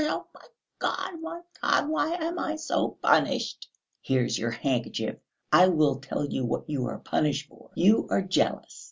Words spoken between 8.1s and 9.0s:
jealous.